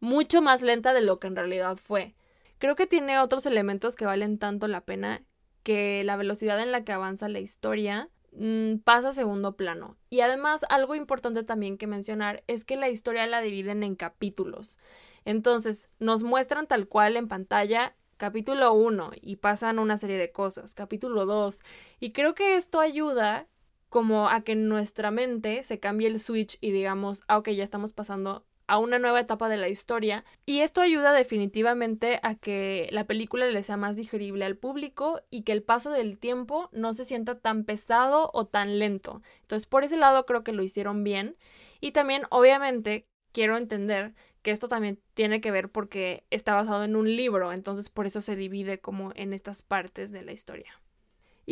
mucho 0.00 0.42
más 0.42 0.62
lenta 0.62 0.92
de 0.92 1.00
lo 1.00 1.18
que 1.18 1.28
en 1.28 1.36
realidad 1.36 1.76
fue. 1.76 2.12
Creo 2.58 2.76
que 2.76 2.86
tiene 2.86 3.18
otros 3.18 3.46
elementos 3.46 3.96
que 3.96 4.06
valen 4.06 4.38
tanto 4.38 4.68
la 4.68 4.82
pena 4.82 5.22
que 5.62 6.02
la 6.04 6.16
velocidad 6.16 6.60
en 6.60 6.72
la 6.72 6.84
que 6.84 6.92
avanza 6.92 7.28
la 7.28 7.40
historia 7.40 8.08
mm, 8.32 8.76
pasa 8.78 9.08
a 9.08 9.12
segundo 9.12 9.56
plano. 9.56 9.96
Y 10.10 10.20
además, 10.20 10.64
algo 10.68 10.94
importante 10.94 11.44
también 11.44 11.78
que 11.78 11.86
mencionar 11.86 12.42
es 12.46 12.64
que 12.64 12.76
la 12.76 12.88
historia 12.88 13.26
la 13.26 13.40
dividen 13.40 13.82
en 13.82 13.94
capítulos. 13.94 14.78
Entonces, 15.24 15.88
nos 15.98 16.22
muestran 16.22 16.66
tal 16.66 16.88
cual 16.88 17.16
en 17.16 17.28
pantalla 17.28 17.94
capítulo 18.16 18.72
1 18.72 19.12
y 19.20 19.36
pasan 19.36 19.78
una 19.78 19.98
serie 19.98 20.18
de 20.18 20.30
cosas, 20.30 20.74
capítulo 20.74 21.26
2. 21.26 21.60
Y 21.98 22.12
creo 22.12 22.34
que 22.34 22.56
esto 22.56 22.80
ayuda 22.80 23.48
como 23.92 24.30
a 24.30 24.40
que 24.40 24.56
nuestra 24.56 25.10
mente 25.10 25.62
se 25.64 25.78
cambie 25.78 26.08
el 26.08 26.18
switch 26.18 26.56
y 26.62 26.70
digamos, 26.70 27.24
ah, 27.28 27.36
ok, 27.36 27.50
ya 27.50 27.62
estamos 27.62 27.92
pasando 27.92 28.46
a 28.66 28.78
una 28.78 28.98
nueva 28.98 29.20
etapa 29.20 29.50
de 29.50 29.58
la 29.58 29.68
historia 29.68 30.24
y 30.46 30.60
esto 30.60 30.80
ayuda 30.80 31.12
definitivamente 31.12 32.18
a 32.22 32.34
que 32.34 32.88
la 32.90 33.06
película 33.06 33.44
le 33.44 33.62
sea 33.62 33.76
más 33.76 33.94
digerible 33.94 34.46
al 34.46 34.56
público 34.56 35.20
y 35.28 35.42
que 35.42 35.52
el 35.52 35.62
paso 35.62 35.90
del 35.90 36.18
tiempo 36.18 36.70
no 36.72 36.94
se 36.94 37.04
sienta 37.04 37.38
tan 37.38 37.64
pesado 37.64 38.30
o 38.32 38.46
tan 38.46 38.78
lento. 38.78 39.20
Entonces 39.42 39.66
por 39.66 39.84
ese 39.84 39.98
lado 39.98 40.24
creo 40.24 40.42
que 40.42 40.52
lo 40.52 40.62
hicieron 40.62 41.04
bien 41.04 41.36
y 41.82 41.92
también 41.92 42.22
obviamente 42.30 43.04
quiero 43.30 43.58
entender 43.58 44.14
que 44.40 44.52
esto 44.52 44.68
también 44.68 45.00
tiene 45.12 45.42
que 45.42 45.50
ver 45.50 45.68
porque 45.68 46.24
está 46.30 46.54
basado 46.54 46.82
en 46.84 46.96
un 46.96 47.14
libro, 47.14 47.52
entonces 47.52 47.90
por 47.90 48.06
eso 48.06 48.22
se 48.22 48.36
divide 48.36 48.80
como 48.80 49.12
en 49.16 49.34
estas 49.34 49.60
partes 49.60 50.12
de 50.12 50.22
la 50.22 50.32
historia. 50.32 50.81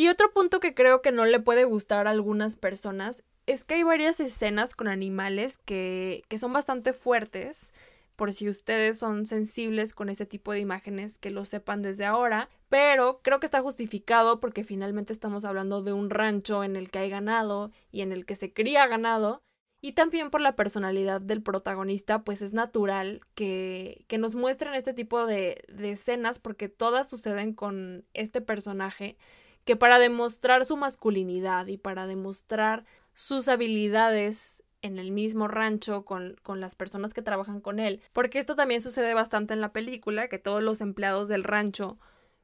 Y 0.00 0.08
otro 0.08 0.32
punto 0.32 0.60
que 0.60 0.72
creo 0.72 1.02
que 1.02 1.12
no 1.12 1.26
le 1.26 1.40
puede 1.40 1.64
gustar 1.64 2.06
a 2.06 2.10
algunas 2.12 2.56
personas 2.56 3.22
es 3.44 3.64
que 3.64 3.74
hay 3.74 3.82
varias 3.82 4.18
escenas 4.18 4.74
con 4.74 4.88
animales 4.88 5.58
que, 5.58 6.22
que 6.28 6.38
son 6.38 6.54
bastante 6.54 6.94
fuertes, 6.94 7.74
por 8.16 8.32
si 8.32 8.48
ustedes 8.48 8.98
son 8.98 9.26
sensibles 9.26 9.92
con 9.92 10.08
ese 10.08 10.24
tipo 10.24 10.52
de 10.52 10.60
imágenes, 10.60 11.18
que 11.18 11.28
lo 11.28 11.44
sepan 11.44 11.82
desde 11.82 12.06
ahora, 12.06 12.48
pero 12.70 13.20
creo 13.22 13.40
que 13.40 13.44
está 13.44 13.60
justificado 13.60 14.40
porque 14.40 14.64
finalmente 14.64 15.12
estamos 15.12 15.44
hablando 15.44 15.82
de 15.82 15.92
un 15.92 16.08
rancho 16.08 16.64
en 16.64 16.76
el 16.76 16.90
que 16.90 17.00
hay 17.00 17.10
ganado 17.10 17.70
y 17.92 18.00
en 18.00 18.12
el 18.12 18.24
que 18.24 18.36
se 18.36 18.54
cría 18.54 18.86
ganado, 18.86 19.42
y 19.82 19.92
también 19.92 20.30
por 20.30 20.40
la 20.40 20.56
personalidad 20.56 21.20
del 21.20 21.42
protagonista, 21.42 22.24
pues 22.24 22.40
es 22.40 22.54
natural 22.54 23.20
que, 23.34 24.06
que 24.08 24.16
nos 24.16 24.34
muestren 24.34 24.72
este 24.72 24.94
tipo 24.94 25.26
de, 25.26 25.62
de 25.68 25.92
escenas 25.92 26.38
porque 26.38 26.70
todas 26.70 27.10
suceden 27.10 27.52
con 27.52 28.06
este 28.14 28.40
personaje 28.40 29.18
que 29.64 29.76
para 29.76 29.98
demostrar 29.98 30.64
su 30.64 30.76
masculinidad 30.76 31.66
y 31.66 31.76
para 31.76 32.06
demostrar 32.06 32.84
sus 33.14 33.48
habilidades 33.48 34.64
en 34.82 34.98
el 34.98 35.12
mismo 35.12 35.46
rancho 35.46 36.04
con, 36.04 36.36
con, 36.42 36.60
las 36.60 36.74
personas 36.74 37.12
que 37.12 37.22
trabajan 37.22 37.60
con 37.60 37.78
él. 37.78 38.00
Porque 38.12 38.38
esto 38.38 38.56
también 38.56 38.80
sucede 38.80 39.12
bastante 39.12 39.52
en 39.52 39.60
la 39.60 39.72
película, 39.72 40.28
que 40.28 40.38
todos 40.38 40.62
los 40.62 40.80
empleados 40.80 41.28
del 41.28 41.44
rancho 41.44 41.98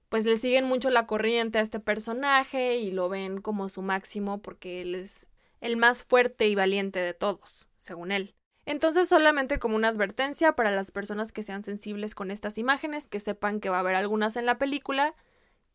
pues 0.08 0.24
le 0.24 0.36
siguen 0.36 0.64
mucho 0.64 0.90
la 0.90 1.06
corriente 1.06 1.58
a 1.58 1.62
este 1.62 1.80
personaje 1.80 2.76
y 2.76 2.92
lo 2.92 3.08
ven 3.08 3.40
como 3.40 3.68
su 3.68 3.82
máximo 3.82 4.40
porque 4.40 4.82
él 4.82 4.94
es 4.94 5.26
el 5.60 5.76
más 5.76 6.04
fuerte 6.04 6.46
y 6.46 6.54
valiente 6.54 7.00
de 7.00 7.14
todos, 7.14 7.68
según 7.76 8.12
él. 8.12 8.34
Entonces 8.66 9.08
solamente 9.08 9.58
como 9.58 9.76
una 9.76 9.88
advertencia 9.88 10.52
para 10.52 10.70
las 10.70 10.90
personas 10.90 11.32
que 11.32 11.42
sean 11.42 11.62
sensibles 11.62 12.14
con 12.14 12.30
estas 12.30 12.58
imágenes, 12.58 13.08
que 13.08 13.20
sepan 13.20 13.60
que 13.60 13.68
va 13.68 13.78
a 13.78 13.80
haber 13.80 13.94
algunas 13.94 14.36
en 14.36 14.46
la 14.46 14.58
película, 14.58 15.14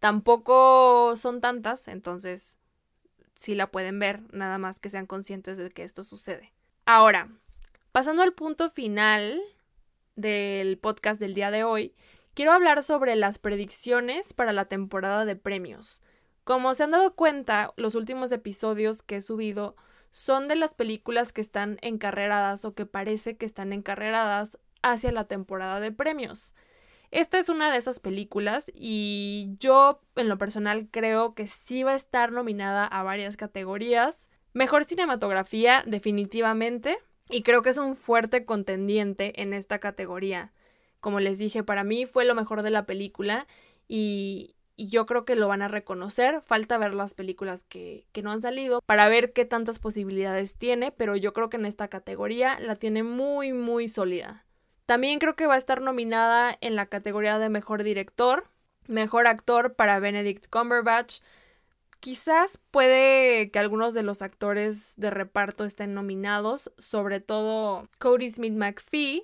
tampoco 0.01 1.15
son 1.15 1.39
tantas, 1.39 1.87
entonces 1.87 2.59
si 3.35 3.55
la 3.55 3.71
pueden 3.71 3.99
ver, 3.99 4.21
nada 4.33 4.57
más 4.57 4.79
que 4.79 4.89
sean 4.89 5.05
conscientes 5.05 5.57
de 5.57 5.69
que 5.69 5.83
esto 5.83 6.03
sucede. 6.03 6.53
Ahora, 6.85 7.29
pasando 7.91 8.23
al 8.23 8.33
punto 8.33 8.69
final 8.69 9.39
del 10.15 10.77
podcast 10.79 11.21
del 11.21 11.35
día 11.35 11.51
de 11.51 11.63
hoy, 11.63 11.95
quiero 12.33 12.51
hablar 12.51 12.83
sobre 12.83 13.15
las 13.15 13.37
predicciones 13.39 14.33
para 14.33 14.53
la 14.53 14.65
temporada 14.65 15.23
de 15.23 15.35
premios. 15.35 16.01
Como 16.43 16.73
se 16.73 16.83
han 16.83 16.91
dado 16.91 17.15
cuenta, 17.15 17.71
los 17.77 17.93
últimos 17.93 18.31
episodios 18.31 19.03
que 19.03 19.17
he 19.17 19.21
subido 19.21 19.75
son 20.09 20.47
de 20.47 20.55
las 20.55 20.73
películas 20.73 21.31
que 21.31 21.41
están 21.41 21.77
encarreradas 21.81 22.65
o 22.65 22.73
que 22.73 22.87
parece 22.87 23.37
que 23.37 23.45
están 23.45 23.71
encarreradas 23.71 24.57
hacia 24.81 25.11
la 25.11 25.25
temporada 25.25 25.79
de 25.79 25.91
premios. 25.91 26.55
Esta 27.11 27.37
es 27.39 27.49
una 27.49 27.71
de 27.71 27.77
esas 27.77 27.99
películas 27.99 28.71
y 28.73 29.57
yo 29.59 30.01
en 30.15 30.29
lo 30.29 30.37
personal 30.37 30.87
creo 30.89 31.35
que 31.35 31.49
sí 31.49 31.83
va 31.83 31.91
a 31.91 31.95
estar 31.95 32.31
nominada 32.31 32.85
a 32.85 33.03
varias 33.03 33.35
categorías. 33.35 34.29
Mejor 34.53 34.85
cinematografía 34.85 35.83
definitivamente 35.85 36.97
y 37.29 37.43
creo 37.43 37.61
que 37.61 37.69
es 37.69 37.77
un 37.77 37.97
fuerte 37.97 38.45
contendiente 38.45 39.41
en 39.41 39.53
esta 39.53 39.79
categoría. 39.79 40.53
Como 41.01 41.19
les 41.19 41.37
dije, 41.37 41.63
para 41.63 41.83
mí 41.83 42.05
fue 42.05 42.23
lo 42.23 42.33
mejor 42.33 42.63
de 42.63 42.69
la 42.69 42.85
película 42.85 43.45
y, 43.87 44.55
yo 44.77 45.05
creo 45.05 45.25
que 45.25 45.35
lo 45.35 45.47
van 45.47 45.61
a 45.61 45.67
reconocer. 45.67 46.41
Falta 46.41 46.79
ver 46.79 46.95
las 46.95 47.13
películas 47.13 47.63
que, 47.63 48.07
no 48.23 48.31
han 48.31 48.41
salido 48.41 48.81
para 48.85 49.09
ver 49.09 49.31
qué 49.31 49.45
tantas 49.45 49.77
posibilidades 49.77 50.55
tiene, 50.55 50.91
pero 50.91 51.15
yo 51.15 51.33
creo 51.33 51.49
que 51.49 51.57
en 51.57 51.67
esta 51.67 51.87
categoría 51.87 52.59
la 52.59 52.75
tiene 52.75 53.03
muy, 53.03 53.53
muy 53.53 53.89
sólida. 53.89 54.43
También 54.91 55.19
creo 55.19 55.37
que 55.37 55.47
va 55.47 55.53
a 55.53 55.57
estar 55.57 55.79
nominada 55.79 56.53
en 56.59 56.75
la 56.75 56.85
categoría 56.85 57.39
de 57.39 57.47
mejor 57.47 57.83
director. 57.83 58.49
Mejor 58.87 59.25
actor 59.25 59.73
para 59.75 60.01
Benedict 60.01 60.47
Cumberbatch. 60.49 61.21
Quizás 62.01 62.59
puede 62.71 63.51
que 63.51 63.59
algunos 63.59 63.93
de 63.93 64.03
los 64.03 64.21
actores 64.21 64.95
de 64.97 65.09
reparto 65.09 65.63
estén 65.63 65.93
nominados, 65.93 66.73
sobre 66.77 67.21
todo 67.21 67.87
Cody 67.99 68.29
Smith 68.29 68.51
McPhee, 68.51 69.23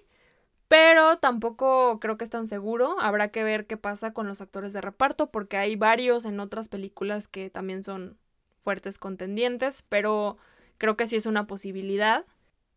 pero 0.69 1.17
tampoco 1.17 1.99
creo 1.99 2.17
que 2.17 2.23
es 2.23 2.29
tan 2.29 2.47
seguro. 2.47 2.95
Habrá 3.01 3.27
que 3.27 3.43
ver 3.43 3.67
qué 3.67 3.75
pasa 3.75 4.13
con 4.13 4.25
los 4.25 4.39
actores 4.39 4.71
de 4.71 4.79
reparto, 4.79 5.31
porque 5.31 5.57
hay 5.57 5.75
varios 5.75 6.23
en 6.23 6.39
otras 6.39 6.69
películas 6.69 7.27
que 7.27 7.49
también 7.49 7.83
son 7.83 8.17
fuertes 8.61 8.99
contendientes, 8.99 9.83
pero 9.89 10.37
creo 10.77 10.95
que 10.95 11.07
sí 11.07 11.17
es 11.17 11.25
una 11.25 11.45
posibilidad. 11.45 12.23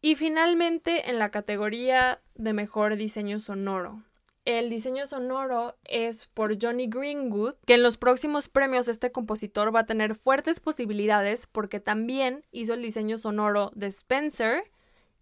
Y 0.03 0.15
finalmente 0.17 1.11
en 1.11 1.19
la 1.19 1.31
categoría 1.31 2.23
de 2.35 2.53
mejor 2.55 2.97
diseño 2.97 3.39
sonoro. 3.39 4.03
El 4.47 4.71
diseño 4.71 5.05
sonoro 5.05 5.77
es 5.85 6.27
por 6.29 6.57
Johnny 6.61 6.89
Greenwood, 6.89 7.57
que 7.67 7.75
en 7.75 7.83
los 7.83 7.99
próximos 7.99 8.49
premios 8.49 8.89
este 8.89 9.13
compositor 9.13 9.75
va 9.75 9.81
a 9.81 9.87
tener 9.87 10.15
fuertes 10.15 10.61
posibilidades 10.61 11.47
porque 11.47 11.81
también 11.81 12.47
hizo 12.51 12.73
el 12.73 12.81
diseño 12.81 13.19
sonoro 13.19 13.71
de 13.75 13.89
Spencer 13.89 14.65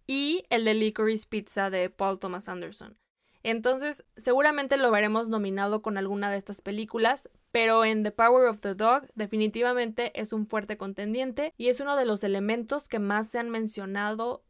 y 0.07 0.45
el 0.49 0.63
de 0.63 0.73
Licorice 0.73 1.27
Pizza 1.27 1.69
de 1.69 1.89
Paul 1.89 2.17
Thomas 2.17 2.47
Anderson. 2.47 2.97
Entonces, 3.43 4.05
seguramente 4.15 4.77
lo 4.77 4.91
veremos 4.91 5.29
nominado 5.29 5.81
con 5.81 5.97
alguna 5.97 6.31
de 6.31 6.37
estas 6.37 6.61
películas, 6.61 7.29
pero 7.51 7.85
en 7.85 8.03
The 8.03 8.11
Power 8.11 8.47
of 8.47 8.59
the 8.61 8.75
Dog 8.75 9.07
definitivamente 9.15 10.19
es 10.19 10.33
un 10.33 10.47
fuerte 10.47 10.77
contendiente 10.77 11.53
y 11.57 11.67
es 11.67 11.79
uno 11.79 11.95
de 11.95 12.05
los 12.05 12.23
elementos 12.23 12.89
que 12.89 12.99
más 12.99 13.29
se 13.29 13.39
han 13.39 13.49
mencionado 13.49 14.43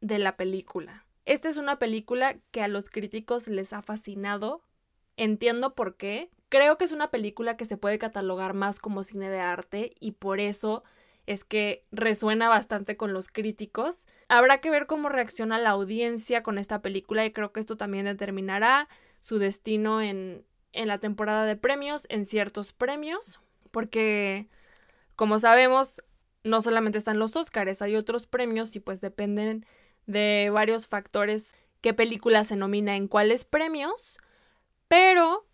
de 0.00 0.18
la 0.18 0.36
película. 0.36 1.04
Esta 1.26 1.48
es 1.48 1.56
una 1.56 1.78
película 1.78 2.36
que 2.50 2.62
a 2.62 2.68
los 2.68 2.90
críticos 2.90 3.48
les 3.48 3.72
ha 3.72 3.82
fascinado. 3.82 4.62
Entiendo 5.16 5.74
por 5.74 5.96
qué. 5.96 6.30
Creo 6.48 6.76
que 6.76 6.84
es 6.84 6.92
una 6.92 7.10
película 7.10 7.56
que 7.56 7.64
se 7.64 7.76
puede 7.76 7.98
catalogar 7.98 8.54
más 8.54 8.78
como 8.78 9.04
cine 9.04 9.30
de 9.30 9.40
arte 9.40 9.94
y 9.98 10.12
por 10.12 10.40
eso 10.40 10.84
es 11.26 11.44
que 11.44 11.84
resuena 11.90 12.48
bastante 12.48 12.96
con 12.96 13.12
los 13.12 13.28
críticos. 13.28 14.06
Habrá 14.28 14.60
que 14.60 14.70
ver 14.70 14.86
cómo 14.86 15.08
reacciona 15.08 15.58
la 15.58 15.70
audiencia 15.70 16.42
con 16.42 16.58
esta 16.58 16.82
película 16.82 17.24
y 17.24 17.32
creo 17.32 17.52
que 17.52 17.60
esto 17.60 17.76
también 17.76 18.04
determinará 18.04 18.88
su 19.20 19.38
destino 19.38 20.02
en, 20.02 20.44
en 20.72 20.88
la 20.88 20.98
temporada 20.98 21.46
de 21.46 21.56
premios, 21.56 22.06
en 22.10 22.26
ciertos 22.26 22.72
premios, 22.74 23.40
porque 23.70 24.48
como 25.16 25.38
sabemos, 25.38 26.02
no 26.42 26.60
solamente 26.60 26.98
están 26.98 27.18
los 27.18 27.36
Oscars, 27.36 27.80
hay 27.80 27.96
otros 27.96 28.26
premios 28.26 28.76
y 28.76 28.80
pues 28.80 29.00
dependen 29.00 29.64
de 30.06 30.50
varios 30.52 30.86
factores 30.86 31.56
qué 31.80 31.92
película 31.92 32.44
se 32.44 32.56
nomina 32.56 32.96
en 32.96 33.08
cuáles 33.08 33.44
premios, 33.44 34.18
pero 34.88 35.46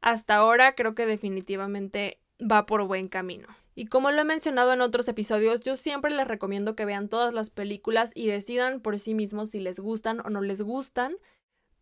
hasta 0.00 0.34
ahora 0.34 0.74
creo 0.74 0.96
que 0.96 1.06
definitivamente 1.06 2.20
va 2.40 2.66
por 2.66 2.84
buen 2.84 3.06
camino. 3.06 3.46
Y 3.76 3.86
como 3.86 4.10
lo 4.10 4.20
he 4.20 4.24
mencionado 4.24 4.72
en 4.72 4.80
otros 4.80 5.06
episodios, 5.08 5.60
yo 5.60 5.76
siempre 5.76 6.10
les 6.10 6.26
recomiendo 6.26 6.74
que 6.74 6.84
vean 6.84 7.08
todas 7.08 7.32
las 7.32 7.50
películas 7.50 8.10
y 8.14 8.26
decidan 8.26 8.80
por 8.80 8.98
sí 8.98 9.14
mismos 9.14 9.50
si 9.50 9.60
les 9.60 9.78
gustan 9.78 10.20
o 10.20 10.28
no 10.28 10.42
les 10.42 10.60
gustan. 10.60 11.16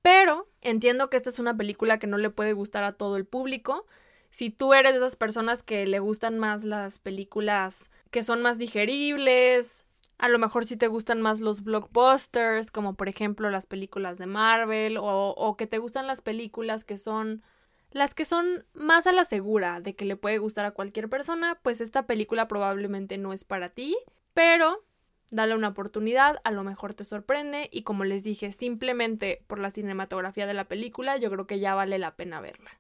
Pero 0.03 0.49
entiendo 0.61 1.11
que 1.11 1.17
esta 1.17 1.31
es 1.31 1.39
una 1.39 1.57
película 1.57 1.99
que 1.99 2.07
no 2.07 2.19
le 2.19 2.31
puede 2.31 2.53
gustar 2.53 2.85
a 2.85 2.93
todo 2.93 3.17
el 3.17 3.25
público. 3.25 3.87
Si 4.31 4.51
tú 4.51 4.75
eres 4.75 4.93
de 4.93 4.99
esas 4.99 5.17
personas 5.17 5.63
que 5.63 5.87
le 5.87 5.99
gustan 5.99 6.39
más 6.39 6.65
las 6.65 6.99
películas 6.99 7.91
que 8.11 8.23
son 8.23 8.43
más 8.43 8.59
digeribles, 8.59 9.87
a 10.19 10.29
lo 10.29 10.39
mejor 10.39 10.67
si 10.67 10.77
te 10.77 10.89
gustan 10.89 11.23
más 11.23 11.41
los 11.41 11.63
blockbusters, 11.63 12.71
como 12.71 12.95
por 12.95 13.09
ejemplo 13.09 13.51
las 13.51 13.67
películas 13.67 14.19
de 14.19 14.27
Marvel, 14.27 14.99
o, 14.99 15.31
o, 15.31 15.57
que 15.57 15.67
te 15.67 15.79
gustan 15.79 16.07
las 16.07 16.21
películas 16.21 16.85
que 16.85 16.97
son 16.97 17.43
las 17.91 18.15
que 18.15 18.27
son 18.27 18.67
más 18.75 19.07
a 19.07 19.13
la 19.13 19.25
segura 19.25 19.81
de 19.81 19.95
que 19.95 20.05
le 20.05 20.17
puede 20.17 20.39
gustar 20.39 20.67
a 20.67 20.73
cualquier 20.73 21.09
persona, 21.09 21.59
pues 21.63 21.81
esta 21.81 22.07
película 22.07 22.47
probablemente 22.47 23.17
no 23.17 23.33
es 23.33 23.45
para 23.45 23.71
ti, 23.71 23.97
pero 24.35 24.85
dale 25.31 25.55
una 25.55 25.69
oportunidad, 25.69 26.39
a 26.45 26.51
lo 26.51 26.65
mejor 26.65 26.95
te 26.95 27.05
sorprende 27.05 27.69
y 27.73 27.83
como 27.83 28.05
les 28.05 28.25
dije, 28.25 28.53
simplemente 28.53 29.43
por 29.47 29.59
la 29.59 29.71
cinematografía 29.71 30.47
de 30.47 30.55
la 30.55 30.67
película, 30.67 31.17
yo 31.17 31.31
creo 31.31 31.47
que 31.47 31.61
ya 31.61 31.75
vale 31.75 31.99
la 31.99 32.17
pena 32.17 32.41
verla. 32.41 32.71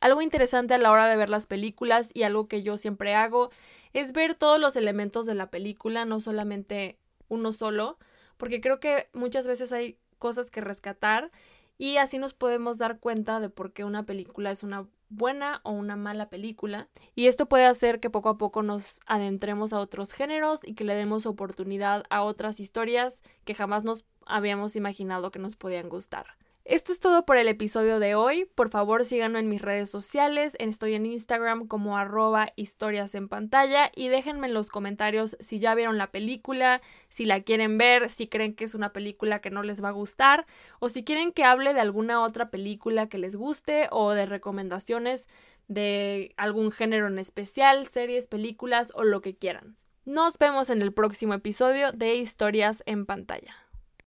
Algo 0.00 0.22
interesante 0.22 0.74
a 0.74 0.78
la 0.78 0.92
hora 0.92 1.08
de 1.08 1.16
ver 1.16 1.28
las 1.28 1.46
películas 1.46 2.10
y 2.14 2.22
algo 2.22 2.46
que 2.46 2.62
yo 2.62 2.76
siempre 2.76 3.14
hago 3.14 3.50
es 3.92 4.12
ver 4.12 4.34
todos 4.34 4.60
los 4.60 4.76
elementos 4.76 5.26
de 5.26 5.34
la 5.34 5.50
película, 5.50 6.04
no 6.04 6.20
solamente 6.20 6.98
uno 7.28 7.52
solo, 7.52 7.98
porque 8.36 8.60
creo 8.60 8.80
que 8.80 9.08
muchas 9.12 9.46
veces 9.46 9.72
hay 9.72 9.98
cosas 10.18 10.50
que 10.50 10.60
rescatar 10.60 11.30
y 11.76 11.96
así 11.98 12.18
nos 12.18 12.34
podemos 12.34 12.78
dar 12.78 12.98
cuenta 12.98 13.40
de 13.40 13.50
por 13.50 13.72
qué 13.72 13.84
una 13.84 14.04
película 14.04 14.50
es 14.50 14.62
una 14.62 14.88
buena 15.08 15.60
o 15.62 15.70
una 15.70 15.96
mala 15.96 16.28
película. 16.28 16.88
Y 17.14 17.26
esto 17.26 17.46
puede 17.46 17.66
hacer 17.66 18.00
que 18.00 18.10
poco 18.10 18.28
a 18.28 18.38
poco 18.38 18.62
nos 18.62 19.00
adentremos 19.06 19.72
a 19.72 19.80
otros 19.80 20.12
géneros 20.12 20.66
y 20.66 20.74
que 20.74 20.84
le 20.84 20.94
demos 20.94 21.24
oportunidad 21.24 22.04
a 22.10 22.22
otras 22.22 22.60
historias 22.60 23.22
que 23.44 23.54
jamás 23.54 23.84
nos 23.84 24.04
habíamos 24.26 24.76
imaginado 24.76 25.30
que 25.30 25.38
nos 25.38 25.56
podían 25.56 25.88
gustar. 25.88 26.37
Esto 26.68 26.92
es 26.92 27.00
todo 27.00 27.24
por 27.24 27.38
el 27.38 27.48
episodio 27.48 27.98
de 27.98 28.14
hoy. 28.14 28.44
Por 28.54 28.68
favor, 28.68 29.06
síganme 29.06 29.38
en 29.38 29.48
mis 29.48 29.62
redes 29.62 29.88
sociales. 29.88 30.54
Estoy 30.58 30.96
en 30.96 31.06
Instagram 31.06 31.66
como 31.66 31.96
arroba 31.96 32.52
historias 32.56 33.14
en 33.14 33.26
pantalla 33.30 33.90
y 33.96 34.08
déjenme 34.08 34.48
en 34.48 34.52
los 34.52 34.68
comentarios 34.68 35.38
si 35.40 35.60
ya 35.60 35.74
vieron 35.74 35.96
la 35.96 36.10
película, 36.10 36.82
si 37.08 37.24
la 37.24 37.40
quieren 37.40 37.78
ver, 37.78 38.10
si 38.10 38.28
creen 38.28 38.54
que 38.54 38.64
es 38.64 38.74
una 38.74 38.92
película 38.92 39.40
que 39.40 39.48
no 39.48 39.62
les 39.62 39.82
va 39.82 39.88
a 39.88 39.92
gustar 39.92 40.44
o 40.78 40.90
si 40.90 41.04
quieren 41.04 41.32
que 41.32 41.44
hable 41.44 41.72
de 41.72 41.80
alguna 41.80 42.20
otra 42.20 42.50
película 42.50 43.08
que 43.08 43.16
les 43.16 43.34
guste 43.34 43.88
o 43.90 44.12
de 44.12 44.26
recomendaciones 44.26 45.26
de 45.68 46.34
algún 46.36 46.70
género 46.70 47.06
en 47.06 47.18
especial, 47.18 47.86
series, 47.86 48.26
películas 48.26 48.92
o 48.94 49.04
lo 49.04 49.22
que 49.22 49.34
quieran. 49.34 49.78
Nos 50.04 50.36
vemos 50.36 50.68
en 50.68 50.82
el 50.82 50.92
próximo 50.92 51.32
episodio 51.32 51.92
de 51.92 52.16
Historias 52.16 52.82
en 52.84 53.06
pantalla. 53.06 53.67